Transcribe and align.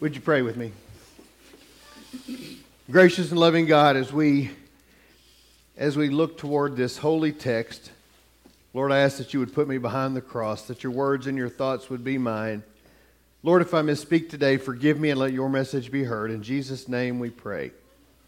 Would 0.00 0.14
you 0.14 0.20
pray 0.20 0.42
with 0.42 0.56
me? 0.56 0.70
Gracious 2.88 3.30
and 3.30 3.40
loving 3.40 3.66
God, 3.66 3.96
as 3.96 4.12
we 4.12 4.50
as 5.76 5.96
we 5.96 6.08
look 6.08 6.38
toward 6.38 6.76
this 6.76 6.98
holy 6.98 7.32
text, 7.32 7.90
Lord, 8.74 8.92
I 8.92 8.98
ask 8.98 9.18
that 9.18 9.34
you 9.34 9.40
would 9.40 9.52
put 9.52 9.66
me 9.66 9.76
behind 9.78 10.14
the 10.14 10.20
cross, 10.20 10.68
that 10.68 10.84
your 10.84 10.92
words 10.92 11.26
and 11.26 11.36
your 11.36 11.48
thoughts 11.48 11.90
would 11.90 12.04
be 12.04 12.16
mine. 12.16 12.62
Lord, 13.42 13.60
if 13.60 13.74
I 13.74 13.82
misspeak 13.82 14.30
today, 14.30 14.56
forgive 14.56 15.00
me 15.00 15.10
and 15.10 15.18
let 15.18 15.32
your 15.32 15.48
message 15.48 15.90
be 15.90 16.04
heard. 16.04 16.30
In 16.30 16.44
Jesus' 16.44 16.86
name 16.86 17.18
we 17.18 17.30
pray. 17.30 17.72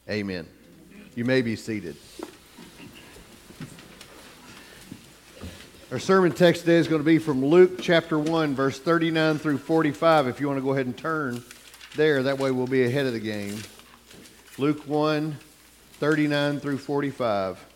Amen. 0.09 0.49
You 1.15 1.25
may 1.25 1.41
be 1.41 1.55
seated. 1.55 1.95
Our 5.93 6.01
sermon 6.01 6.33
text 6.33 6.63
today 6.63 6.79
is 6.79 6.89
going 6.89 7.01
to 7.01 7.07
be 7.07 7.19
from 7.19 7.45
Luke 7.45 7.81
chapter 7.81 8.19
1, 8.19 8.57
verse 8.57 8.79
39 8.81 9.39
through 9.39 9.59
45. 9.59 10.27
If 10.27 10.41
you 10.41 10.49
want 10.49 10.59
to 10.59 10.65
go 10.65 10.73
ahead 10.73 10.87
and 10.87 10.97
turn 10.97 11.45
there, 11.97 12.23
that 12.23 12.39
way 12.39 12.51
we'll 12.51 12.67
be 12.67 12.85
ahead 12.85 13.07
of 13.07 13.13
the 13.13 13.21
game. 13.21 13.59
Luke 14.59 14.87
1, 14.87 15.37
39 15.95 16.61
through 16.61 16.79
45. 16.79 17.67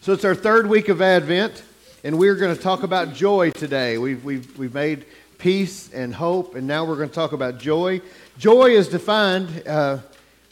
So 0.00 0.12
it's 0.12 0.24
our 0.24 0.34
third 0.34 0.66
week 0.68 0.88
of 0.88 1.00
Advent, 1.00 1.62
and 2.02 2.18
we're 2.18 2.34
going 2.34 2.56
to 2.56 2.60
talk 2.60 2.82
about 2.82 3.14
joy 3.14 3.50
today. 3.50 3.98
We've, 3.98 4.24
we've, 4.24 4.58
we've 4.58 4.74
made 4.74 5.04
peace 5.36 5.92
and 5.92 6.14
hope, 6.14 6.56
and 6.56 6.66
now 6.66 6.84
we're 6.84 6.96
going 6.96 7.10
to 7.10 7.14
talk 7.14 7.32
about 7.32 7.58
joy. 7.58 8.00
Joy 8.38 8.70
is 8.70 8.88
defined. 8.88 9.62
Uh, 9.66 9.98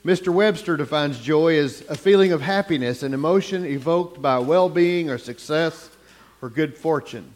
Mr. 0.05 0.29
Webster 0.29 0.77
defines 0.77 1.19
joy 1.19 1.59
as 1.59 1.83
a 1.89 1.97
feeling 1.97 2.31
of 2.31 2.43
happiness, 2.43 3.03
an 3.03 3.13
emotion 3.13 3.65
evoked 3.65 4.23
by 4.23 4.39
well 4.39 4.69
being 4.69 5.11
or 5.11 5.19
success 5.19 5.91
or 6.47 6.49
good 6.49 6.79
fortune. 6.79 7.33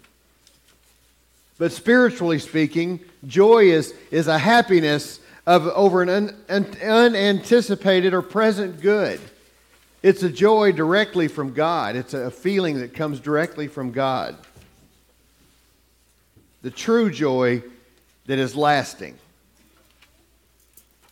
But 1.58 1.72
spiritually 1.72 2.38
speaking, 2.38 3.00
joy 3.26 3.64
is, 3.64 3.92
is 4.12 4.28
a 4.28 4.38
happiness 4.38 5.18
of 5.48 5.66
over 5.66 6.00
an 6.00 6.08
un, 6.08 6.36
un, 6.48 6.64
unanticipated 6.80 8.14
or 8.14 8.22
present 8.22 8.80
good. 8.80 9.20
It's 10.00 10.22
a 10.22 10.30
joy 10.30 10.70
directly 10.70 11.26
from 11.26 11.52
God, 11.54 11.96
it's 11.96 12.14
a 12.14 12.30
feeling 12.30 12.78
that 12.78 12.94
comes 12.94 13.18
directly 13.18 13.66
from 13.66 13.90
God. 13.90 14.36
The 16.62 16.70
true 16.70 17.10
joy 17.10 17.64
that 18.26 18.38
is 18.38 18.54
lasting. 18.54 19.18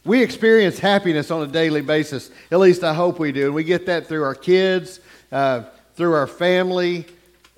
We 0.05 0.23
experience 0.23 0.79
happiness 0.79 1.33
on 1.33 1.43
a 1.43 1.51
daily 1.51 1.81
basis. 1.81 2.31
At 2.53 2.61
least 2.61 2.85
I 2.85 2.95
hope 2.95 3.19
we 3.19 3.33
do. 3.33 3.53
We 3.53 3.65
get 3.65 3.87
that 3.87 4.07
through 4.07 4.23
our 4.23 4.37
kids, 4.37 5.01
uh, 5.33 5.65
through 5.97 6.13
our 6.13 6.29
family, 6.29 7.05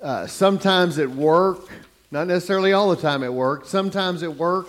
uh, 0.03 0.27
sometimes 0.27 0.99
at 0.99 1.11
work, 1.11 1.69
not 2.11 2.27
necessarily 2.27 2.73
all 2.73 2.91
the 2.95 3.01
time 3.01 3.23
at 3.23 3.33
work, 3.33 3.67
sometimes 3.67 4.23
at 4.23 4.35
work, 4.37 4.69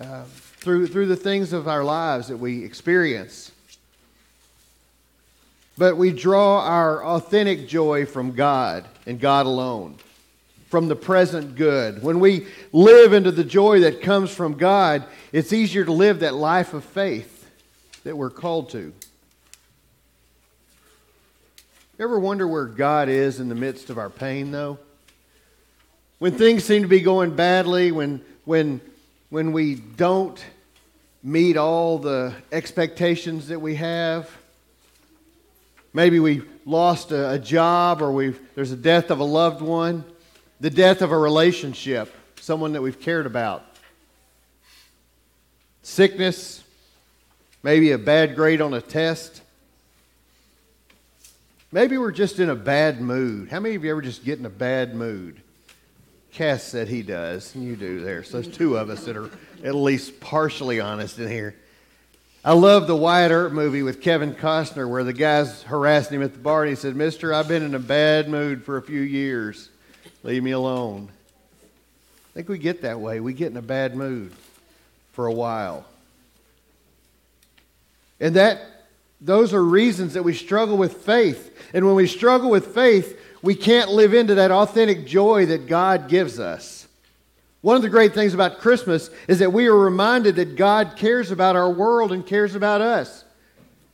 uh, 0.00 0.24
through, 0.24 0.86
through 0.86 1.06
the 1.06 1.16
things 1.16 1.52
of 1.52 1.66
our 1.66 1.84
lives 1.84 2.28
that 2.28 2.36
we 2.36 2.64
experience. 2.64 3.50
But 5.76 5.96
we 5.96 6.12
draw 6.12 6.60
our 6.64 7.04
authentic 7.04 7.66
joy 7.66 8.06
from 8.06 8.32
God 8.32 8.84
and 9.06 9.18
God 9.18 9.46
alone 9.46 9.96
from 10.68 10.88
the 10.88 10.96
present 10.96 11.54
good. 11.54 12.02
When 12.02 12.18
we 12.18 12.46
live 12.72 13.12
into 13.12 13.30
the 13.30 13.44
joy 13.44 13.80
that 13.80 14.00
comes 14.00 14.30
from 14.30 14.56
God, 14.56 15.04
it's 15.30 15.52
easier 15.52 15.84
to 15.84 15.92
live 15.92 16.20
that 16.20 16.34
life 16.34 16.72
of 16.72 16.82
faith 16.82 17.46
that 18.04 18.16
we're 18.16 18.30
called 18.30 18.70
to. 18.70 18.92
You 21.98 22.06
ever 22.06 22.18
wonder 22.18 22.48
where 22.48 22.64
God 22.64 23.10
is 23.10 23.38
in 23.38 23.50
the 23.50 23.54
midst 23.54 23.90
of 23.90 23.98
our 23.98 24.08
pain, 24.08 24.50
though? 24.50 24.78
When 26.18 26.32
things 26.32 26.64
seem 26.64 26.82
to 26.82 26.88
be 26.88 27.00
going 27.00 27.36
badly, 27.36 27.92
when, 27.92 28.24
when, 28.46 28.80
when 29.28 29.52
we 29.52 29.74
don't 29.74 30.42
meet 31.22 31.58
all 31.58 31.98
the 31.98 32.34
expectations 32.50 33.48
that 33.48 33.60
we 33.60 33.74
have, 33.74 34.30
maybe 35.92 36.18
we 36.18 36.40
lost 36.64 37.12
a, 37.12 37.32
a 37.32 37.38
job 37.38 38.00
or 38.00 38.10
we've, 38.10 38.40
there's 38.54 38.72
a 38.72 38.76
death 38.76 39.10
of 39.10 39.18
a 39.18 39.24
loved 39.24 39.60
one 39.60 40.04
the 40.60 40.70
death 40.70 41.02
of 41.02 41.10
a 41.10 41.18
relationship, 41.18 42.14
someone 42.40 42.72
that 42.74 42.80
we've 42.80 43.00
cared 43.00 43.26
about, 43.26 43.64
sickness, 45.82 46.62
maybe 47.64 47.90
a 47.90 47.98
bad 47.98 48.36
grade 48.36 48.60
on 48.60 48.72
a 48.72 48.80
test. 48.80 49.42
Maybe 51.72 51.96
we're 51.96 52.12
just 52.12 52.38
in 52.38 52.50
a 52.50 52.54
bad 52.54 53.00
mood. 53.00 53.48
How 53.48 53.58
many 53.58 53.74
of 53.74 53.84
you 53.84 53.90
ever 53.90 54.02
just 54.02 54.24
get 54.24 54.38
in 54.38 54.44
a 54.44 54.50
bad 54.50 54.94
mood? 54.94 55.40
Cass 56.32 56.62
said 56.62 56.88
he 56.88 57.02
does, 57.02 57.54
and 57.54 57.64
you 57.64 57.76
do 57.76 58.00
there. 58.00 58.22
So 58.24 58.40
there's 58.40 58.54
two 58.54 58.76
of 58.76 58.90
us 58.90 59.04
that 59.04 59.16
are 59.16 59.30
at 59.64 59.74
least 59.74 60.20
partially 60.20 60.80
honest 60.80 61.18
in 61.18 61.28
here. 61.28 61.56
I 62.44 62.52
love 62.52 62.86
the 62.86 62.96
Wyatt 62.96 63.30
Earp 63.30 63.52
movie 63.52 63.82
with 63.82 64.02
Kevin 64.02 64.34
Costner 64.34 64.88
where 64.88 65.04
the 65.04 65.12
guy's 65.12 65.62
harassing 65.62 66.16
him 66.16 66.22
at 66.24 66.32
the 66.32 66.40
bar 66.40 66.62
and 66.62 66.70
he 66.70 66.76
said, 66.76 66.96
Mister, 66.96 67.32
I've 67.32 67.48
been 67.48 67.62
in 67.62 67.74
a 67.74 67.78
bad 67.78 68.28
mood 68.28 68.64
for 68.64 68.76
a 68.76 68.82
few 68.82 69.00
years. 69.00 69.68
Leave 70.24 70.42
me 70.42 70.50
alone. 70.50 71.08
I 71.62 72.34
think 72.34 72.48
we 72.48 72.58
get 72.58 72.82
that 72.82 72.98
way. 72.98 73.20
We 73.20 73.32
get 73.32 73.50
in 73.50 73.56
a 73.56 73.62
bad 73.62 73.94
mood 73.94 74.32
for 75.12 75.26
a 75.26 75.32
while. 75.32 75.84
And 78.18 78.36
that 78.36 78.71
those 79.22 79.54
are 79.54 79.64
reasons 79.64 80.14
that 80.14 80.22
we 80.22 80.34
struggle 80.34 80.76
with 80.76 81.04
faith. 81.04 81.56
And 81.72 81.86
when 81.86 81.94
we 81.94 82.06
struggle 82.06 82.50
with 82.50 82.74
faith, 82.74 83.18
we 83.42 83.54
can't 83.54 83.90
live 83.90 84.14
into 84.14 84.34
that 84.34 84.50
authentic 84.50 85.06
joy 85.06 85.46
that 85.46 85.66
God 85.66 86.08
gives 86.08 86.38
us. 86.38 86.86
One 87.60 87.76
of 87.76 87.82
the 87.82 87.88
great 87.88 88.12
things 88.12 88.34
about 88.34 88.58
Christmas 88.58 89.08
is 89.28 89.38
that 89.38 89.52
we 89.52 89.68
are 89.68 89.76
reminded 89.76 90.36
that 90.36 90.56
God 90.56 90.94
cares 90.96 91.30
about 91.30 91.56
our 91.56 91.70
world 91.70 92.12
and 92.12 92.26
cares 92.26 92.54
about 92.54 92.80
us. 92.80 93.24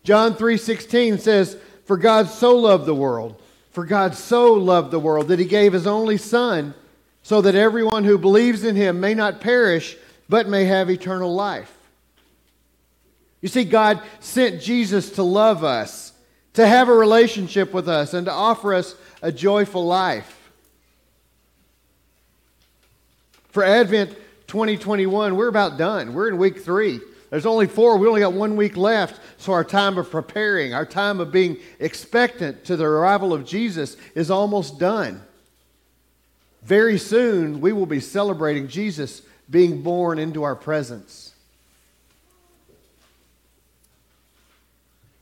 John 0.02 0.34
3:16 0.34 1.18
says, 1.18 1.56
"For 1.84 1.98
God 1.98 2.28
so 2.28 2.56
loved 2.56 2.86
the 2.86 2.94
world 2.94 3.36
for 3.78 3.84
God 3.84 4.16
so 4.16 4.54
loved 4.54 4.90
the 4.90 4.98
world 4.98 5.28
that 5.28 5.38
he 5.38 5.44
gave 5.44 5.72
his 5.72 5.86
only 5.86 6.16
Son, 6.16 6.74
so 7.22 7.40
that 7.40 7.54
everyone 7.54 8.02
who 8.02 8.18
believes 8.18 8.64
in 8.64 8.74
him 8.74 8.98
may 8.98 9.14
not 9.14 9.40
perish, 9.40 9.96
but 10.28 10.48
may 10.48 10.64
have 10.64 10.90
eternal 10.90 11.32
life. 11.32 11.77
You 13.40 13.48
see, 13.48 13.64
God 13.64 14.02
sent 14.20 14.60
Jesus 14.60 15.10
to 15.12 15.22
love 15.22 15.62
us, 15.62 16.12
to 16.54 16.66
have 16.66 16.88
a 16.88 16.94
relationship 16.94 17.72
with 17.72 17.88
us, 17.88 18.14
and 18.14 18.26
to 18.26 18.32
offer 18.32 18.74
us 18.74 18.94
a 19.22 19.30
joyful 19.30 19.86
life. 19.86 20.34
For 23.50 23.62
Advent 23.64 24.16
2021, 24.48 25.36
we're 25.36 25.48
about 25.48 25.78
done. 25.78 26.14
We're 26.14 26.28
in 26.28 26.38
week 26.38 26.60
three. 26.60 27.00
There's 27.30 27.46
only 27.46 27.66
four. 27.66 27.98
We 27.98 28.08
only 28.08 28.20
got 28.20 28.32
one 28.32 28.56
week 28.56 28.76
left. 28.76 29.20
So 29.36 29.52
our 29.52 29.64
time 29.64 29.98
of 29.98 30.10
preparing, 30.10 30.74
our 30.74 30.86
time 30.86 31.20
of 31.20 31.30
being 31.30 31.58
expectant 31.78 32.64
to 32.64 32.76
the 32.76 32.84
arrival 32.84 33.32
of 33.32 33.44
Jesus 33.44 33.96
is 34.14 34.30
almost 34.30 34.78
done. 34.78 35.22
Very 36.62 36.98
soon, 36.98 37.60
we 37.60 37.72
will 37.72 37.86
be 37.86 38.00
celebrating 38.00 38.68
Jesus 38.68 39.22
being 39.48 39.82
born 39.82 40.18
into 40.18 40.42
our 40.42 40.56
presence. 40.56 41.34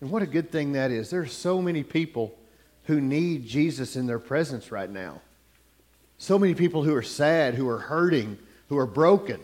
And 0.00 0.10
what 0.10 0.22
a 0.22 0.26
good 0.26 0.50
thing 0.50 0.72
that 0.72 0.90
is. 0.90 1.10
There 1.10 1.22
are 1.22 1.26
so 1.26 1.62
many 1.62 1.82
people 1.82 2.36
who 2.84 3.00
need 3.00 3.46
Jesus 3.46 3.96
in 3.96 4.06
their 4.06 4.18
presence 4.18 4.70
right 4.70 4.90
now. 4.90 5.20
So 6.18 6.38
many 6.38 6.54
people 6.54 6.82
who 6.82 6.94
are 6.94 7.02
sad, 7.02 7.54
who 7.54 7.68
are 7.68 7.78
hurting, 7.78 8.38
who 8.68 8.78
are 8.78 8.86
broken. 8.86 9.40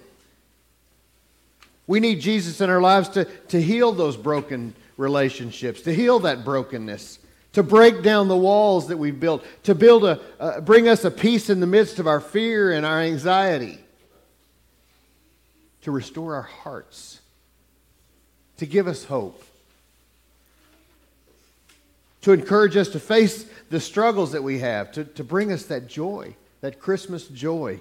We 1.86 2.00
need 2.00 2.20
Jesus 2.20 2.60
in 2.60 2.70
our 2.70 2.80
lives 2.80 3.10
to, 3.10 3.24
to 3.24 3.60
heal 3.60 3.92
those 3.92 4.16
broken 4.16 4.74
relationships, 4.96 5.82
to 5.82 5.94
heal 5.94 6.20
that 6.20 6.44
brokenness, 6.44 7.18
to 7.54 7.62
break 7.62 8.02
down 8.02 8.28
the 8.28 8.36
walls 8.36 8.88
that 8.88 8.96
we've 8.96 9.18
built, 9.18 9.44
to 9.64 9.74
build 9.74 10.04
a, 10.04 10.20
uh, 10.40 10.60
bring 10.60 10.88
us 10.88 11.04
a 11.04 11.10
peace 11.10 11.50
in 11.50 11.60
the 11.60 11.66
midst 11.66 11.98
of 11.98 12.06
our 12.06 12.20
fear 12.20 12.72
and 12.72 12.86
our 12.86 13.00
anxiety, 13.00 13.78
to 15.82 15.90
restore 15.90 16.36
our 16.36 16.42
hearts, 16.42 17.20
to 18.58 18.66
give 18.66 18.86
us 18.86 19.04
hope, 19.04 19.44
to 22.22 22.32
encourage 22.32 22.76
us 22.76 22.88
to 22.88 23.00
face 23.00 23.46
the 23.70 23.80
struggles 23.80 24.32
that 24.32 24.42
we 24.42 24.60
have, 24.60 24.92
to, 24.92 25.04
to 25.04 25.24
bring 25.24 25.52
us 25.52 25.64
that 25.66 25.88
joy, 25.88 26.34
that 26.60 26.80
Christmas 26.80 27.26
joy. 27.28 27.80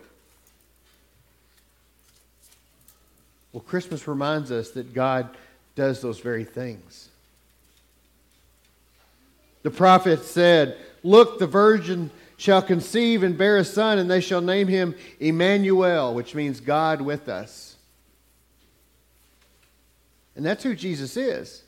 Well, 3.53 3.61
Christmas 3.61 4.07
reminds 4.07 4.51
us 4.51 4.71
that 4.71 4.93
God 4.93 5.29
does 5.75 6.01
those 6.01 6.19
very 6.19 6.43
things. 6.43 7.09
The 9.63 9.71
prophet 9.71 10.23
said, 10.23 10.77
Look, 11.03 11.39
the 11.39 11.47
virgin 11.47 12.11
shall 12.37 12.61
conceive 12.61 13.23
and 13.23 13.37
bear 13.37 13.57
a 13.57 13.65
son, 13.65 13.99
and 13.99 14.09
they 14.09 14.21
shall 14.21 14.41
name 14.41 14.67
him 14.67 14.95
Emmanuel, 15.19 16.13
which 16.15 16.33
means 16.33 16.59
God 16.59 17.01
with 17.01 17.29
us. 17.29 17.75
And 20.35 20.45
that's 20.45 20.63
who 20.63 20.75
Jesus 20.75 21.17
is. 21.17 21.63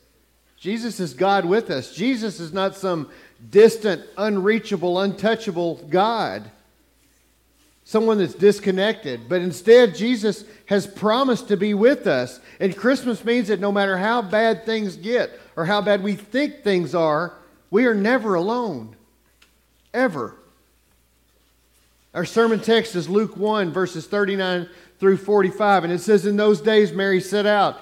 Jesus 0.63 1.01
is 1.01 1.13
God 1.13 1.43
with 1.43 1.69
us. 1.69 1.93
Jesus 1.93 2.39
is 2.39 2.53
not 2.53 2.77
some 2.77 3.09
distant, 3.49 4.01
unreachable, 4.17 4.97
untouchable 4.97 5.75
God. 5.89 6.49
someone 7.83 8.17
that's 8.17 8.33
disconnected. 8.33 9.27
But 9.27 9.41
instead, 9.41 9.93
Jesus 9.93 10.45
has 10.67 10.87
promised 10.87 11.49
to 11.49 11.57
be 11.57 11.73
with 11.73 12.07
us. 12.07 12.39
And 12.61 12.77
Christmas 12.77 13.25
means 13.25 13.49
that 13.49 13.59
no 13.59 13.73
matter 13.73 13.97
how 13.97 14.21
bad 14.21 14.65
things 14.65 14.95
get 14.95 15.37
or 15.57 15.65
how 15.65 15.81
bad 15.81 16.01
we 16.01 16.15
think 16.15 16.63
things 16.63 16.95
are, 16.95 17.33
we 17.69 17.85
are 17.85 17.93
never 17.93 18.35
alone. 18.35 18.95
Ever. 19.93 20.37
Our 22.13 22.23
sermon 22.23 22.61
text 22.61 22.95
is 22.95 23.09
Luke 23.09 23.35
1, 23.35 23.73
verses 23.73 24.07
39 24.07 24.69
through 24.97 25.17
45. 25.17 25.83
And 25.83 25.91
it 25.91 25.99
says, 25.99 26.25
In 26.25 26.37
those 26.37 26.61
days, 26.61 26.93
Mary 26.93 27.19
set 27.19 27.45
out 27.45 27.81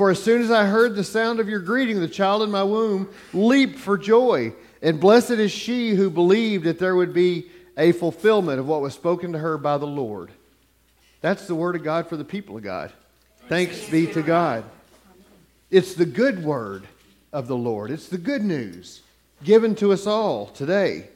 For 0.00 0.08
as 0.08 0.22
soon 0.22 0.40
as 0.40 0.50
I 0.50 0.64
heard 0.64 0.96
the 0.96 1.04
sound 1.04 1.40
of 1.40 1.48
your 1.50 1.60
greeting, 1.60 2.00
the 2.00 2.08
child 2.08 2.40
in 2.40 2.50
my 2.50 2.62
womb 2.62 3.10
leaped 3.34 3.78
for 3.78 3.98
joy. 3.98 4.54
And 4.80 4.98
blessed 4.98 5.32
is 5.32 5.52
she 5.52 5.90
who 5.90 6.08
believed 6.08 6.64
that 6.64 6.78
there 6.78 6.96
would 6.96 7.12
be 7.12 7.50
a 7.76 7.92
fulfillment 7.92 8.58
of 8.58 8.66
what 8.66 8.80
was 8.80 8.94
spoken 8.94 9.32
to 9.34 9.38
her 9.38 9.58
by 9.58 9.76
the 9.76 9.86
Lord. 9.86 10.30
That's 11.20 11.46
the 11.46 11.54
word 11.54 11.76
of 11.76 11.84
God 11.84 12.08
for 12.08 12.16
the 12.16 12.24
people 12.24 12.56
of 12.56 12.62
God. 12.62 12.94
Thanks 13.50 13.90
be 13.90 14.06
to 14.14 14.22
God. 14.22 14.64
It's 15.70 15.92
the 15.92 16.06
good 16.06 16.42
word 16.42 16.84
of 17.30 17.46
the 17.46 17.58
Lord, 17.58 17.90
it's 17.90 18.08
the 18.08 18.16
good 18.16 18.42
news 18.42 19.02
given 19.44 19.74
to 19.74 19.92
us 19.92 20.06
all 20.06 20.46
today. 20.46 21.08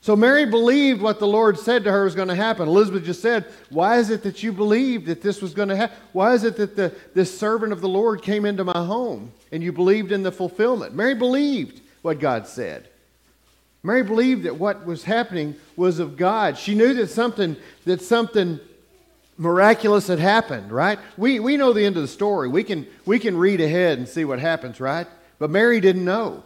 So 0.00 0.14
Mary 0.14 0.46
believed 0.46 1.02
what 1.02 1.18
the 1.18 1.26
Lord 1.26 1.58
said 1.58 1.84
to 1.84 1.92
her 1.92 2.04
was 2.04 2.14
going 2.14 2.28
to 2.28 2.34
happen. 2.34 2.68
Elizabeth 2.68 3.04
just 3.04 3.20
said, 3.20 3.46
Why 3.68 3.98
is 3.98 4.10
it 4.10 4.22
that 4.22 4.42
you 4.42 4.52
believed 4.52 5.06
that 5.06 5.22
this 5.22 5.42
was 5.42 5.54
going 5.54 5.68
to 5.68 5.76
happen? 5.76 5.96
Why 6.12 6.34
is 6.34 6.44
it 6.44 6.56
that 6.56 6.76
the, 6.76 6.94
this 7.14 7.36
servant 7.36 7.72
of 7.72 7.80
the 7.80 7.88
Lord 7.88 8.22
came 8.22 8.44
into 8.44 8.64
my 8.64 8.84
home 8.84 9.32
and 9.50 9.62
you 9.62 9.72
believed 9.72 10.12
in 10.12 10.22
the 10.22 10.32
fulfillment? 10.32 10.94
Mary 10.94 11.14
believed 11.14 11.80
what 12.02 12.20
God 12.20 12.46
said. 12.46 12.88
Mary 13.82 14.02
believed 14.02 14.44
that 14.44 14.56
what 14.56 14.86
was 14.86 15.04
happening 15.04 15.56
was 15.76 15.98
of 15.98 16.16
God. 16.16 16.58
She 16.58 16.74
knew 16.74 16.94
that 16.94 17.10
something, 17.10 17.56
that 17.84 18.00
something 18.00 18.60
miraculous 19.36 20.08
had 20.08 20.18
happened, 20.18 20.70
right? 20.72 20.98
We, 21.16 21.40
we 21.40 21.56
know 21.56 21.72
the 21.72 21.84
end 21.84 21.96
of 21.96 22.02
the 22.02 22.08
story. 22.08 22.48
We 22.48 22.64
can, 22.64 22.86
we 23.04 23.18
can 23.18 23.36
read 23.36 23.60
ahead 23.60 23.98
and 23.98 24.08
see 24.08 24.24
what 24.24 24.38
happens, 24.40 24.80
right? 24.80 25.06
But 25.38 25.50
Mary 25.50 25.80
didn't 25.80 26.04
know. 26.04 26.42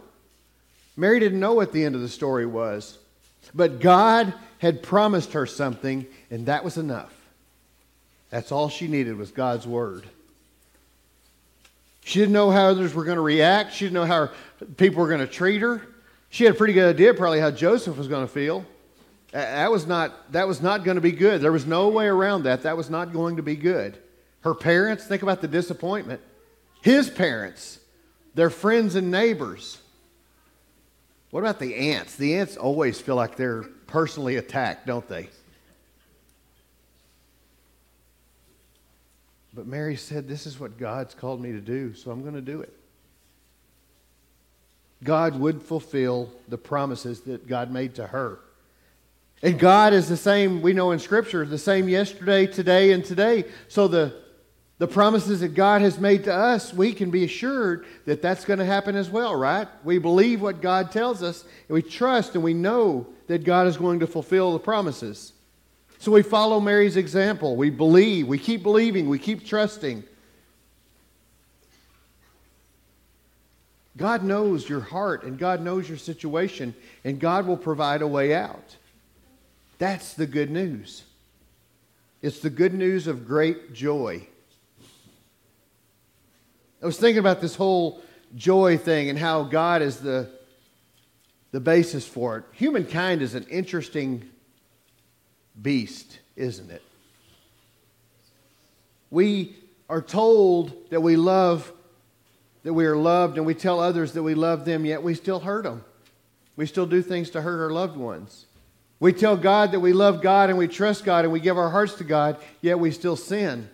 Mary 0.95 1.19
didn't 1.19 1.39
know 1.39 1.53
what 1.53 1.71
the 1.71 1.83
end 1.83 1.95
of 1.95 2.01
the 2.01 2.09
story 2.09 2.45
was. 2.45 2.99
But 3.53 3.79
God 3.79 4.33
had 4.59 4.83
promised 4.83 5.33
her 5.33 5.45
something, 5.45 6.05
and 6.31 6.45
that 6.45 6.63
was 6.63 6.77
enough. 6.77 7.13
That's 8.29 8.51
all 8.51 8.69
she 8.69 8.87
needed 8.87 9.17
was 9.17 9.31
God's 9.31 9.67
word. 9.67 10.07
She 12.05 12.19
didn't 12.19 12.33
know 12.33 12.51
how 12.51 12.67
others 12.67 12.93
were 12.93 13.03
going 13.03 13.17
to 13.17 13.21
react. 13.21 13.73
She 13.73 13.85
didn't 13.85 13.93
know 13.93 14.05
how 14.05 14.29
people 14.77 15.01
were 15.01 15.07
going 15.07 15.19
to 15.19 15.27
treat 15.27 15.61
her. 15.61 15.81
She 16.29 16.43
had 16.43 16.55
a 16.55 16.57
pretty 16.57 16.73
good 16.73 16.95
idea 16.95 17.13
probably 17.13 17.39
how 17.39 17.51
Joseph 17.51 17.97
was 17.97 18.07
going 18.07 18.25
to 18.25 18.31
feel. 18.31 18.65
That 19.31 19.71
was 19.71 19.87
not, 19.87 20.31
that 20.31 20.47
was 20.47 20.61
not 20.61 20.83
going 20.83 20.95
to 20.95 21.01
be 21.01 21.11
good. 21.11 21.41
There 21.41 21.51
was 21.51 21.65
no 21.65 21.89
way 21.89 22.07
around 22.07 22.43
that. 22.43 22.63
That 22.63 22.77
was 22.77 22.89
not 22.89 23.13
going 23.13 23.37
to 23.37 23.43
be 23.43 23.55
good. 23.55 23.97
Her 24.41 24.53
parents, 24.53 25.05
think 25.05 25.23
about 25.23 25.41
the 25.41 25.47
disappointment. 25.47 26.21
His 26.81 27.09
parents, 27.09 27.79
their 28.35 28.49
friends 28.49 28.95
and 28.95 29.09
neighbors. 29.09 29.79
What 31.33 31.39
about 31.39 31.57
the 31.57 31.73
aunts? 31.73 32.15
The 32.15 32.35
aunts 32.35 32.57
always 32.57 33.01
feel 33.01 33.15
like 33.15 33.37
they're 33.37 33.63
personally 33.87 34.35
attacked, 34.35 34.85
don't 34.85 35.09
they? 35.09 35.29
But 39.51 39.65
Mary 39.65 39.95
said, 39.95 40.27
This 40.27 40.45
is 40.45 40.59
what 40.59 40.77
God's 40.77 41.15
called 41.15 41.41
me 41.41 41.51
to 41.51 41.59
do, 41.59 41.95
so 41.95 42.11
I'm 42.11 42.21
going 42.21 42.35
to 42.35 42.41
do 42.41 42.61
it. 42.61 42.71
God 45.03 45.39
would 45.39 45.63
fulfill 45.63 46.29
the 46.49 46.57
promises 46.59 47.21
that 47.21 47.47
God 47.47 47.71
made 47.71 47.95
to 47.95 48.05
her. 48.05 48.37
And 49.41 49.57
God 49.57 49.93
is 49.93 50.07
the 50.07 50.15
same, 50.15 50.61
we 50.61 50.73
know 50.73 50.91
in 50.91 50.99
Scripture, 50.99 51.47
the 51.47 51.57
same 51.57 51.89
yesterday, 51.89 52.45
today, 52.45 52.91
and 52.91 53.03
today. 53.03 53.45
So 53.69 53.87
the, 53.87 54.13
the 54.79 54.87
promises 54.87 55.41
that 55.41 55.53
God 55.53 55.81
has 55.81 55.99
made 55.99 56.23
to 56.25 56.33
us, 56.33 56.73
we 56.73 56.93
can 56.93 57.11
be 57.11 57.23
assured 57.23 57.85
that 58.05 58.21
that's 58.21 58.43
going 58.43 58.59
to 58.59 58.65
happen 58.65 58.95
as 58.95 59.09
well, 59.09 59.35
right? 59.35 59.67
We 59.83 59.97
believe 59.97 60.41
what 60.41 60.61
God 60.61 60.91
tells 60.91 61.21
us, 61.21 61.43
and 61.67 61.75
we 61.75 61.81
trust 61.81 62.35
and 62.35 62.43
we 62.43 62.53
know 62.53 63.07
that 63.27 63.43
God 63.43 63.67
is 63.67 63.77
going 63.77 63.99
to 63.99 64.07
fulfill 64.07 64.51
the 64.53 64.59
promises. 64.59 65.33
So 65.99 66.11
we 66.11 66.23
follow 66.23 66.59
Mary's 66.59 66.97
example. 66.97 67.55
We 67.55 67.69
believe, 67.69 68.27
we 68.27 68.37
keep 68.37 68.63
believing, 68.63 69.07
we 69.07 69.19
keep 69.19 69.45
trusting. 69.45 70.03
God 73.95 74.23
knows 74.23 74.67
your 74.67 74.81
heart 74.81 75.23
and 75.23 75.37
God 75.37 75.61
knows 75.61 75.87
your 75.87 75.99
situation, 75.99 76.75
and 77.03 77.19
God 77.19 77.45
will 77.45 77.57
provide 77.57 78.01
a 78.01 78.07
way 78.07 78.33
out. 78.33 78.75
That's 79.77 80.13
the 80.15 80.25
good 80.25 80.49
news. 80.49 81.03
It's 82.21 82.39
the 82.39 82.49
good 82.49 82.73
news 82.73 83.05
of 83.05 83.27
great 83.27 83.73
joy. 83.73 84.27
I 86.83 86.85
was 86.85 86.97
thinking 86.97 87.19
about 87.19 87.39
this 87.39 87.55
whole 87.55 88.01
joy 88.35 88.77
thing 88.77 89.09
and 89.09 89.17
how 89.17 89.43
God 89.43 89.81
is 89.81 90.01
the, 90.01 90.29
the 91.51 91.61
basis 91.61 92.05
for 92.05 92.39
it. 92.39 92.43
Humankind 92.51 93.21
is 93.21 93.35
an 93.35 93.45
interesting 93.49 94.29
beast, 95.61 96.19
isn't 96.35 96.69
it? 96.69 96.81
We 99.09 99.55
are 99.89 100.01
told 100.01 100.89
that 100.89 100.99
we 100.99 101.15
love 101.15 101.71
that 102.63 102.73
we 102.73 102.85
are 102.85 102.97
loved 102.97 103.37
and 103.37 103.45
we 103.45 103.53
tell 103.53 103.79
others 103.79 104.13
that 104.13 104.23
we 104.23 104.35
love 104.35 104.65
them, 104.65 104.85
yet 104.85 105.03
we 105.03 105.13
still 105.15 105.39
hurt 105.39 105.63
them. 105.63 105.83
We 106.55 106.65
still 106.65 106.85
do 106.85 107.01
things 107.01 107.29
to 107.31 107.41
hurt 107.41 107.61
our 107.61 107.71
loved 107.71 107.97
ones. 107.97 108.45
We 108.99 109.11
tell 109.11 109.35
God 109.35 109.71
that 109.71 109.81
we 109.81 109.91
love 109.91 110.21
God 110.21 110.49
and 110.49 110.57
we 110.57 110.67
trust 110.67 111.03
God 111.03 111.25
and 111.25 111.33
we 111.33 111.41
give 111.41 111.57
our 111.57 111.69
hearts 111.69 111.95
to 111.95 112.03
God, 112.03 112.37
yet 112.61 112.79
we 112.79 112.91
still 112.91 113.17
sin. 113.17 113.69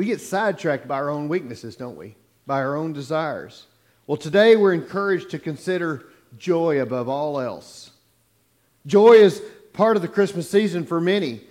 We 0.00 0.06
get 0.06 0.22
sidetracked 0.22 0.88
by 0.88 0.94
our 0.94 1.10
own 1.10 1.28
weaknesses, 1.28 1.76
don't 1.76 1.98
we? 1.98 2.16
By 2.46 2.62
our 2.62 2.74
own 2.74 2.94
desires. 2.94 3.66
Well, 4.06 4.16
today 4.16 4.56
we're 4.56 4.72
encouraged 4.72 5.28
to 5.32 5.38
consider 5.38 6.06
joy 6.38 6.80
above 6.80 7.10
all 7.10 7.38
else. 7.38 7.90
Joy 8.86 9.16
is 9.16 9.42
part 9.74 9.96
of 9.96 10.02
the 10.02 10.08
Christmas 10.08 10.48
season 10.48 10.86
for 10.86 11.02
many. 11.02 11.42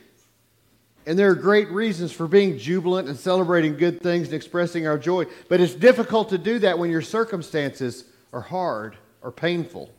And 1.05 1.19
there 1.19 1.29
are 1.29 1.35
great 1.35 1.69
reasons 1.69 2.11
for 2.11 2.27
being 2.27 2.57
jubilant 2.57 3.07
and 3.07 3.19
celebrating 3.19 3.77
good 3.77 4.01
things 4.01 4.29
and 4.29 4.33
expressing 4.33 4.87
our 4.87 4.97
joy. 4.97 5.27
But 5.47 5.61
it's 5.61 5.75
difficult 5.75 6.29
to 6.29 6.39
do 6.39 6.57
that 6.57 6.79
when 6.79 6.89
your 6.89 7.03
circumstances 7.03 8.03
are 8.33 8.41
hard 8.41 8.97
or 9.21 9.31
painful. 9.31 9.91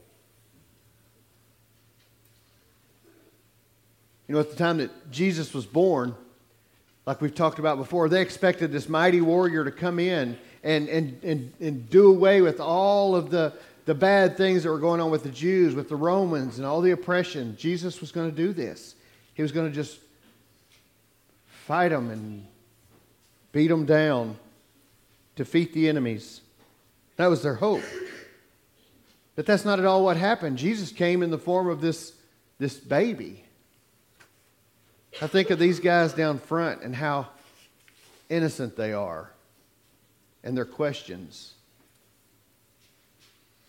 You 4.27 4.35
know, 4.35 4.41
at 4.41 4.51
the 4.51 4.57
time 4.57 4.79
that 4.79 5.13
Jesus 5.13 5.55
was 5.55 5.67
born, 5.67 6.17
like 7.07 7.21
we've 7.21 7.35
talked 7.35 7.59
about 7.59 7.79
before, 7.79 8.09
they 8.09 8.23
expected 8.23 8.73
this 8.73 8.89
mighty 8.89 9.21
warrior 9.21 9.65
to 9.65 9.71
come 9.71 9.99
in 9.99 10.39
and, 10.63 10.89
and, 10.89 11.19
and, 11.23 11.53
and 11.61 11.91
do 11.91 12.11
away 12.11 12.41
with 12.41 12.61
all 12.61 13.17
of 13.17 13.31
the, 13.31 13.53
the 13.87 13.95
bad 13.95 14.37
things 14.37 14.63
that 14.63 14.71
were 14.71 14.79
going 14.79 15.01
on 15.01 15.11
with 15.11 15.23
the 15.23 15.31
Jews, 15.31 15.75
with 15.75 15.89
the 15.89 15.97
Romans, 15.97 16.59
and 16.59 16.67
all 16.67 16.81
the 16.81 16.91
oppression. 16.91 17.57
Jesus 17.57 18.01
was 18.01 18.13
going 18.13 18.31
to 18.31 18.37
do 18.37 18.53
this. 18.53 18.95
He 19.35 19.43
was 19.43 19.53
going 19.53 19.69
to 19.69 19.75
just 19.75 19.99
fight 21.47 21.89
them 21.89 22.11
and 22.11 22.47
beat 23.53 23.69
them 23.69 23.87
down, 23.87 24.37
defeat 25.37 25.73
the 25.73 25.89
enemies. 25.89 26.43
That 27.17 27.29
was 27.29 27.43
their 27.43 27.55
hope. 27.55 27.83
But 29.37 29.47
that's 29.47 29.65
not 29.65 29.79
at 29.79 29.87
all 29.87 30.05
what 30.05 30.17
happened. 30.17 30.59
Jesus 30.59 30.93
came 30.93 31.23
in 31.23 31.31
the 31.31 31.39
form 31.39 31.69
of 31.69 31.81
this, 31.81 32.13
this 32.59 32.77
baby. 32.77 33.45
I 35.21 35.27
think 35.27 35.51
of 35.51 35.59
these 35.59 35.81
guys 35.81 36.13
down 36.13 36.39
front 36.39 36.83
and 36.83 36.95
how 36.95 37.29
innocent 38.29 38.77
they 38.77 38.93
are, 38.93 39.31
and 40.45 40.57
their 40.57 40.65
questions, 40.65 41.55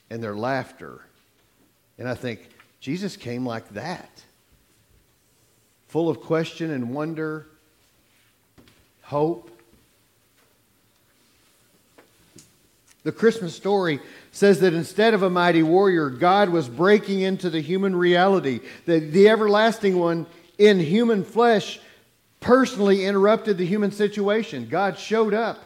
and 0.10 0.24
their 0.24 0.36
laughter. 0.36 1.02
And 1.98 2.08
I 2.08 2.14
think, 2.14 2.48
Jesus 2.80 3.16
came 3.16 3.46
like 3.46 3.70
that, 3.74 4.24
full 5.88 6.10
of 6.10 6.22
question 6.22 6.72
and 6.72 6.94
wonder 6.94 7.48
hope. 9.04 9.52
The 13.04 13.12
Christmas 13.12 13.56
story 13.56 14.00
says 14.32 14.62
that 14.62 14.74
instead 14.74 15.14
of 15.14 15.22
a 15.22 15.30
mighty 15.30 15.64
warrior, 15.64 16.10
God 16.10 16.50
was 16.50 16.70
breaking 16.70 17.22
into 17.22 17.50
the 17.50 17.62
human 17.62 17.96
reality. 17.96 18.62
The, 18.86 19.00
the 19.00 19.28
everlasting 19.28 19.98
one 19.98 20.28
in 20.62 20.80
human 20.80 21.24
flesh 21.24 21.80
personally 22.40 23.06
interrupted 23.06 23.58
the 23.58 23.66
human 23.66 23.92
situation. 23.92 24.68
God 24.70 25.00
showed 25.00 25.34
up 25.34 25.58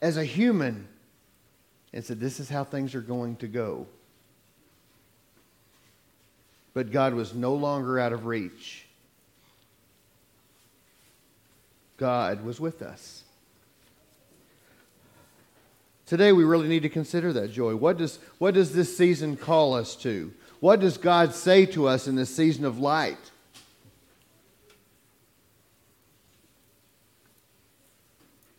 as 0.00 0.16
a 0.16 0.24
human 0.24 0.88
and 1.92 2.02
said, 2.02 2.20
This 2.20 2.40
is 2.40 2.48
how 2.48 2.64
things 2.64 2.94
are 2.94 3.02
going 3.02 3.36
to 3.36 3.46
go. 3.46 3.86
But 6.72 6.90
God 6.90 7.12
was 7.12 7.34
no 7.34 7.54
longer 7.54 7.98
out 8.00 8.14
of 8.14 8.24
reach. 8.24 8.86
God 11.98 12.44
was 12.44 12.58
with 12.58 12.80
us. 12.80 13.24
Today, 16.06 16.32
we 16.32 16.44
really 16.44 16.68
need 16.68 16.82
to 16.82 16.88
consider 16.88 17.30
that 17.34 17.52
joy. 17.52 17.76
What 17.76 17.98
does, 17.98 18.18
what 18.38 18.54
does 18.54 18.72
this 18.72 18.96
season 18.96 19.36
call 19.36 19.74
us 19.74 19.94
to? 19.96 20.32
What 20.60 20.80
does 20.80 20.96
God 20.96 21.34
say 21.34 21.66
to 21.66 21.86
us 21.88 22.08
in 22.08 22.14
this 22.14 22.34
season 22.34 22.64
of 22.64 22.78
light? 22.78 23.18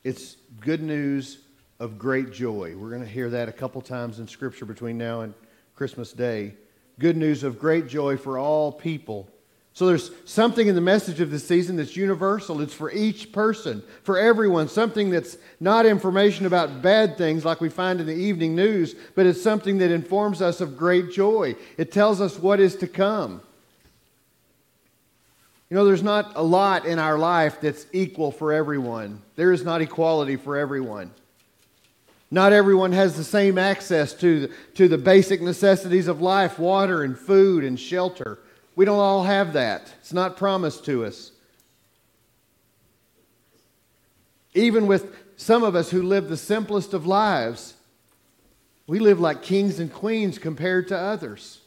It's 0.05 0.38
good 0.62 0.81
news 0.81 1.39
of 1.81 2.00
great 2.00 2.31
joy. 2.31 2.77
We're 2.77 2.91
going 2.91 3.01
to 3.01 3.07
hear 3.07 3.29
that 3.31 3.50
a 3.50 3.51
couple 3.51 3.81
times 3.81 4.19
in 4.19 4.27
Scripture 4.29 4.63
between 4.63 4.97
now 4.97 5.19
and 5.19 5.33
Christmas 5.75 6.13
Day. 6.13 6.53
Good 6.97 7.17
news 7.17 7.43
of 7.43 7.59
great 7.59 7.89
joy 7.89 8.15
for 8.15 8.38
all 8.38 8.71
people 8.71 9.27
so 9.75 9.88
there's 9.88 10.12
something 10.24 10.67
in 10.67 10.75
the 10.75 10.79
message 10.79 11.19
of 11.19 11.31
this 11.31 11.45
season 11.45 11.75
that's 11.75 11.97
universal. 11.97 12.62
It's 12.62 12.74
for 12.74 12.89
each 12.93 13.33
person, 13.33 13.83
for 14.03 14.17
everyone. 14.17 14.69
Something 14.69 15.09
that's 15.09 15.38
not 15.59 15.85
information 15.85 16.45
about 16.45 16.81
bad 16.81 17.17
things 17.17 17.43
like 17.43 17.59
we 17.59 17.67
find 17.67 18.00
in 18.00 18.07
the 18.07 18.15
evening 18.15 18.55
news, 18.55 18.95
but 19.15 19.25
it's 19.25 19.43
something 19.43 19.79
that 19.79 19.91
informs 19.91 20.41
us 20.41 20.62
of 20.62 20.77
great 20.77 21.12
joy. 21.12 21.57
It 21.77 21.91
tells 21.91 22.21
us 22.21 22.39
what 22.39 22.62
is 22.62 22.77
to 22.77 22.88
come. 22.88 23.41
You 25.69 25.75
know, 25.75 25.86
there's 25.86 26.03
not 26.03 26.34
a 26.36 26.43
lot 26.43 26.86
in 26.86 27.00
our 27.00 27.17
life 27.17 27.60
that's 27.60 27.88
equal 27.91 28.31
for 28.31 28.53
everyone. 28.53 29.22
There 29.36 29.51
is 29.51 29.63
not 29.63 29.81
equality 29.81 30.36
for 30.36 30.57
everyone. 30.57 31.12
Not 32.29 32.53
everyone 32.53 32.91
has 32.91 33.15
the 33.15 33.24
same 33.24 33.57
access 33.57 34.13
to 34.15 34.41
the, 34.41 34.53
to 34.75 34.88
the 34.88 34.98
basic 34.98 35.41
necessities 35.41 36.07
of 36.07 36.22
life 36.22 36.60
water 36.60 37.03
and 37.03 37.17
food 37.17 37.63
and 37.63 37.79
shelter. 37.79 38.39
We 38.75 38.86
don't 38.86 39.00
all 39.00 39.24
have 39.24 39.53
that. 39.53 39.93
It's 40.00 40.13
not 40.13 40.38
promised 40.38 40.86
to 40.86 41.05
us. 41.05 41.31
Even 44.53 44.88
with 44.88 45.15
some 45.38 45.63
of 45.63 45.75
us 45.75 45.91
who 45.91 46.01
live 46.01 46.29
the 46.29 46.38
simplest 46.38 46.93
of 46.93 47.05
lives, 47.05 47.74
we 48.88 49.00
live 49.00 49.19
like 49.19 49.41
kings 49.41 49.79
and 49.79 49.91
queens 49.91 50.38
compared 50.38 50.88
to 50.89 50.98
others, 50.98 51.62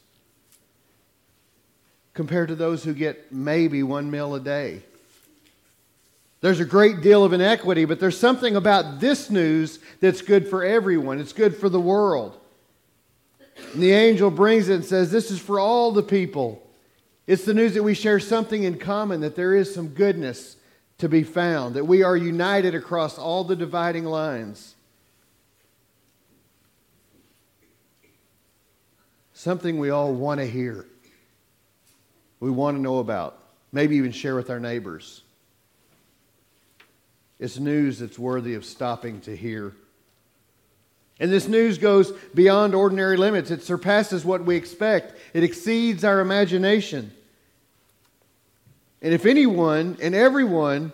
compared 2.19 2.49
to 2.49 2.57
those 2.57 2.83
who 2.83 2.93
get 2.93 3.31
maybe 3.31 3.81
one 3.81 4.11
meal 4.11 4.35
a 4.35 4.41
day. 4.41 4.83
There's 6.41 6.59
a 6.59 6.65
great 6.65 7.01
deal 7.01 7.23
of 7.23 7.33
inequity, 7.33 7.85
but 7.85 8.01
there's 8.01 8.19
something 8.19 8.57
about 8.57 8.99
this 8.99 9.31
news 9.31 9.79
that's 10.01 10.21
good 10.21 10.49
for 10.49 10.65
everyone. 10.65 11.21
It's 11.21 11.33
good 11.33 11.55
for 11.55 11.69
the 11.69 11.79
world. 11.79 12.37
And 13.73 13.81
the 13.81 13.93
angel 13.93 14.33
brings 14.33 14.69
it 14.69 14.75
and 14.75 14.85
says, 14.85 15.13
This 15.13 15.31
is 15.31 15.39
for 15.39 15.61
all 15.61 15.93
the 15.93 16.03
people. 16.03 16.61
It's 17.29 17.45
the 17.45 17.55
news 17.55 17.75
that 17.75 17.85
we 17.85 17.95
share 17.95 18.19
something 18.19 18.65
in 18.65 18.81
common, 18.81 19.21
that 19.21 19.37
there 19.37 19.55
is 19.55 19.73
some 19.73 19.91
goodness 19.91 20.57
to 20.99 21.09
be 21.09 21.23
found, 21.23 21.77
that 21.77 21.85
we 21.85 22.03
are 22.03 22.17
united 22.17 22.75
across 22.75 23.17
all 23.17 23.45
the 23.45 23.55
dividing 23.55 24.07
lines. 24.07 24.75
Something 29.35 29.79
we 29.79 29.91
all 29.91 30.13
want 30.13 30.41
to 30.41 30.47
hear, 30.49 30.85
we 32.41 32.51
want 32.51 32.77
to 32.77 32.81
know 32.81 32.99
about, 32.99 33.39
maybe 33.73 33.97
even 33.97 34.13
share 34.13 34.37
with 34.37 34.51
our 34.51 34.61
neighbors. 34.61 35.23
It's 37.39 37.59
news 37.59 37.99
that's 37.99 38.19
worthy 38.19 38.55
of 38.55 38.65
stopping 38.65 39.21
to 39.23 39.37
hear. 39.37 39.75
And 41.21 41.33
this 41.33 41.49
news 41.49 41.79
goes 41.79 42.13
beyond 42.35 42.75
ordinary 42.75 43.17
limits. 43.17 43.51
It 43.51 43.63
surpasses 43.63 44.25
what 44.25 44.45
we 44.45 44.57
expect, 44.57 45.19
it 45.35 45.43
exceeds 45.43 46.05
our 46.05 46.21
imagination. 46.21 47.13
And 49.01 49.15
if 49.15 49.27
anyone 49.27 49.97
and 50.03 50.15
everyone 50.15 50.93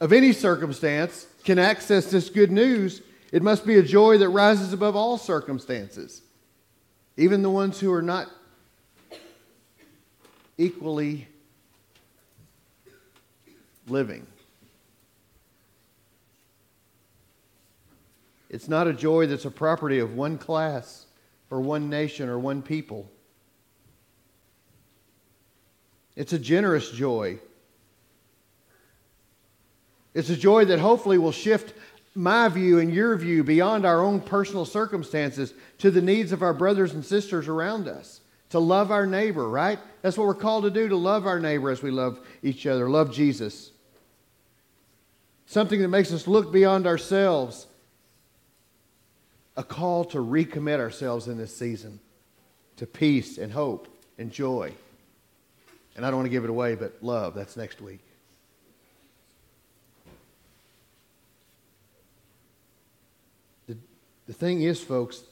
of 0.00 0.12
any 0.12 0.32
circumstance 0.32 1.26
can 1.44 1.58
access 1.58 2.10
this 2.10 2.28
good 2.28 2.50
news, 2.50 3.00
it 3.32 3.42
must 3.42 3.66
be 3.66 3.76
a 3.76 3.82
joy 3.82 4.18
that 4.18 4.28
rises 4.28 4.72
above 4.72 4.96
all 4.96 5.16
circumstances, 5.16 6.22
even 7.16 7.42
the 7.42 7.50
ones 7.50 7.80
who 7.80 7.92
are 7.92 8.02
not 8.02 8.28
equally 10.58 11.26
living. 13.86 14.26
It's 18.50 18.68
not 18.68 18.86
a 18.86 18.92
joy 18.92 19.26
that's 19.26 19.44
a 19.44 19.50
property 19.50 19.98
of 19.98 20.14
one 20.14 20.38
class 20.38 21.06
or 21.50 21.60
one 21.60 21.88
nation 21.88 22.28
or 22.28 22.38
one 22.38 22.62
people. 22.62 23.08
It's 26.16 26.32
a 26.32 26.38
generous 26.38 26.90
joy. 26.90 27.38
It's 30.14 30.30
a 30.30 30.36
joy 30.36 30.64
that 30.64 30.80
hopefully 30.80 31.18
will 31.18 31.32
shift 31.32 31.74
my 32.14 32.48
view 32.48 32.80
and 32.80 32.92
your 32.92 33.16
view 33.16 33.44
beyond 33.44 33.86
our 33.86 34.00
own 34.00 34.20
personal 34.20 34.64
circumstances 34.64 35.54
to 35.78 35.90
the 35.90 36.02
needs 36.02 36.32
of 36.32 36.42
our 36.42 36.54
brothers 36.54 36.94
and 36.94 37.04
sisters 37.04 37.46
around 37.46 37.86
us. 37.86 38.20
To 38.50 38.58
love 38.58 38.90
our 38.90 39.06
neighbor, 39.06 39.48
right? 39.48 39.78
That's 40.02 40.16
what 40.16 40.26
we're 40.26 40.34
called 40.34 40.64
to 40.64 40.70
do, 40.70 40.88
to 40.88 40.96
love 40.96 41.26
our 41.26 41.38
neighbor 41.38 41.70
as 41.70 41.82
we 41.82 41.90
love 41.90 42.18
each 42.42 42.66
other, 42.66 42.88
love 42.88 43.12
Jesus. 43.12 43.70
Something 45.46 45.80
that 45.82 45.88
makes 45.88 46.12
us 46.12 46.26
look 46.26 46.52
beyond 46.52 46.86
ourselves. 46.86 47.66
A 49.56 49.64
call 49.64 50.04
to 50.06 50.18
recommit 50.18 50.78
ourselves 50.78 51.26
in 51.26 51.36
this 51.36 51.54
season 51.54 52.00
to 52.76 52.86
peace 52.86 53.38
and 53.38 53.52
hope 53.52 53.88
and 54.18 54.30
joy. 54.30 54.72
And 55.96 56.06
I 56.06 56.10
don't 56.10 56.18
want 56.18 56.26
to 56.26 56.30
give 56.30 56.44
it 56.44 56.50
away, 56.50 56.76
but 56.76 56.96
love, 57.02 57.34
that's 57.34 57.56
next 57.56 57.80
week. 57.80 58.00
The, 63.66 63.76
the 64.26 64.32
thing 64.32 64.62
is, 64.62 64.80
folks, 64.80 65.22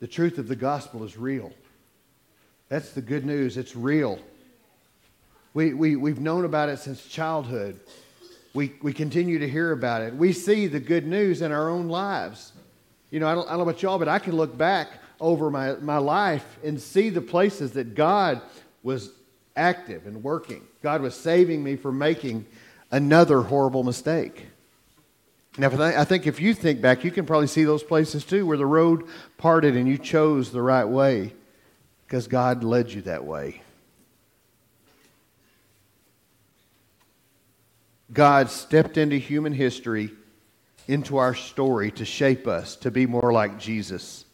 the 0.00 0.06
truth 0.06 0.38
of 0.38 0.48
the 0.48 0.56
gospel 0.56 1.04
is 1.04 1.18
real. 1.18 1.52
That's 2.68 2.90
the 2.90 3.00
good 3.00 3.24
news. 3.24 3.56
It's 3.56 3.74
real. 3.74 4.18
We, 5.54 5.72
we, 5.72 5.96
we've 5.96 6.20
known 6.20 6.44
about 6.44 6.68
it 6.68 6.78
since 6.78 7.06
childhood. 7.06 7.80
We, 8.54 8.74
we 8.82 8.92
continue 8.92 9.38
to 9.38 9.48
hear 9.48 9.72
about 9.72 10.02
it. 10.02 10.14
We 10.14 10.32
see 10.32 10.66
the 10.66 10.80
good 10.80 11.06
news 11.06 11.42
in 11.42 11.52
our 11.52 11.70
own 11.70 11.88
lives. 11.88 12.52
You 13.10 13.20
know, 13.20 13.28
I 13.28 13.34
don't, 13.34 13.46
I 13.46 13.50
don't 13.50 13.58
know 13.58 13.62
about 13.64 13.82
y'all, 13.82 13.98
but 13.98 14.08
I 14.08 14.18
can 14.18 14.36
look 14.36 14.56
back 14.56 14.88
over 15.20 15.50
my, 15.50 15.74
my 15.76 15.96
life 15.96 16.58
and 16.62 16.80
see 16.80 17.08
the 17.08 17.22
places 17.22 17.72
that 17.72 17.94
God 17.94 18.42
was 18.82 19.10
active 19.56 20.06
and 20.06 20.22
working. 20.22 20.62
God 20.82 21.00
was 21.00 21.14
saving 21.14 21.64
me 21.64 21.76
from 21.76 21.98
making 21.98 22.46
another 22.90 23.40
horrible 23.40 23.82
mistake. 23.82 24.46
Now, 25.56 25.70
I 25.82 26.04
think 26.04 26.26
if 26.26 26.40
you 26.40 26.54
think 26.54 26.80
back, 26.80 27.02
you 27.02 27.10
can 27.10 27.26
probably 27.26 27.48
see 27.48 27.64
those 27.64 27.82
places 27.82 28.24
too 28.24 28.46
where 28.46 28.56
the 28.56 28.66
road 28.66 29.08
parted 29.38 29.76
and 29.76 29.88
you 29.88 29.98
chose 29.98 30.52
the 30.52 30.62
right 30.62 30.84
way 30.84 31.32
because 32.08 32.26
God 32.26 32.64
led 32.64 32.90
you 32.90 33.02
that 33.02 33.26
way. 33.26 33.60
God 38.10 38.48
stepped 38.48 38.96
into 38.96 39.16
human 39.18 39.52
history, 39.52 40.10
into 40.86 41.18
our 41.18 41.34
story 41.34 41.90
to 41.92 42.06
shape 42.06 42.46
us 42.46 42.76
to 42.76 42.90
be 42.90 43.04
more 43.04 43.30
like 43.30 43.58
Jesus. 43.58 44.24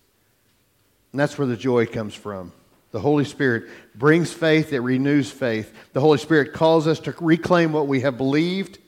And 1.11 1.19
that's 1.19 1.37
where 1.37 1.49
the 1.49 1.57
joy 1.57 1.87
comes 1.87 2.15
from. 2.15 2.53
The 2.93 3.01
Holy 3.01 3.25
Spirit 3.25 3.65
brings 3.97 4.33
faith, 4.33 4.73
it 4.73 4.79
renews 4.79 5.33
faith. 5.33 5.75
The 5.95 6.01
Holy 6.01 6.19
Spirit 6.19 6.53
calls 6.53 6.87
us 6.87 7.01
to 7.01 7.15
reclaim 7.21 7.73
what 7.73 7.89
we 7.89 8.03
have 8.03 8.17
believed 8.17 8.79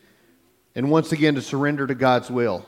and 0.76 0.92
once 0.92 1.10
again 1.10 1.34
to 1.34 1.42
surrender 1.42 1.88
to 1.88 1.94
God's 1.96 2.30
will. 2.30 2.64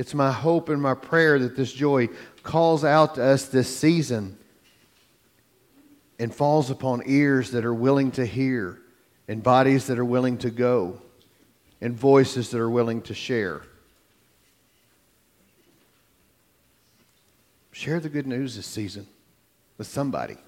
It's 0.00 0.14
my 0.14 0.32
hope 0.32 0.70
and 0.70 0.80
my 0.80 0.94
prayer 0.94 1.38
that 1.40 1.56
this 1.56 1.70
joy 1.70 2.08
calls 2.42 2.86
out 2.86 3.16
to 3.16 3.22
us 3.22 3.48
this 3.48 3.68
season 3.68 4.38
and 6.18 6.34
falls 6.34 6.70
upon 6.70 7.02
ears 7.04 7.50
that 7.50 7.66
are 7.66 7.74
willing 7.74 8.10
to 8.12 8.24
hear, 8.24 8.78
and 9.28 9.42
bodies 9.42 9.88
that 9.88 9.98
are 9.98 10.04
willing 10.04 10.38
to 10.38 10.48
go, 10.48 11.02
and 11.82 11.94
voices 11.94 12.48
that 12.48 12.60
are 12.60 12.70
willing 12.70 13.02
to 13.02 13.12
share. 13.12 13.60
Share 17.72 18.00
the 18.00 18.08
good 18.08 18.26
news 18.26 18.56
this 18.56 18.64
season 18.64 19.06
with 19.76 19.86
somebody. 19.86 20.38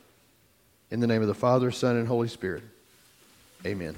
In 0.91 1.01
the 1.01 1.07
name 1.07 1.21
of 1.21 1.29
the 1.29 1.35
Father, 1.35 1.71
Son, 1.71 1.97
and 1.97 2.09
Holy 2.09 2.29
Spirit. 2.29 2.63
Amen. 3.67 3.97